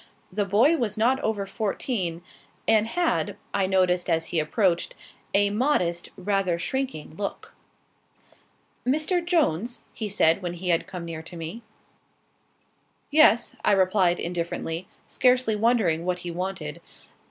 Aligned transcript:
The 0.33 0.45
boy 0.45 0.77
was 0.77 0.97
not 0.97 1.19
over 1.19 1.45
fourteen, 1.45 2.23
and 2.67 2.87
had, 2.87 3.37
I 3.53 3.67
noticed 3.67 4.09
as 4.09 4.25
he 4.33 4.39
approached, 4.39 4.95
a 5.35 5.51
modest, 5.51 6.09
rather 6.17 6.57
shrinking 6.57 7.17
look. 7.17 7.53
"Mr. 8.83 9.23
Jones?" 9.23 9.83
he 9.93 10.09
said, 10.09 10.41
when 10.41 10.55
he 10.55 10.69
had 10.69 10.87
come 10.87 11.05
near 11.05 11.21
to 11.21 11.37
me. 11.37 11.61
"Yes," 13.11 13.55
I 13.63 13.73
replied, 13.73 14.19
indifferently, 14.19 14.87
scarcely 15.05 15.55
wondering 15.55 16.03
what 16.03 16.17
he 16.25 16.31
wanted. 16.31 16.81